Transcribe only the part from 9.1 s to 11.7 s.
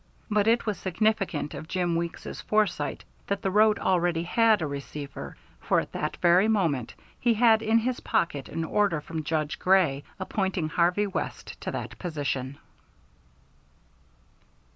Judge Grey appointing Harvey West to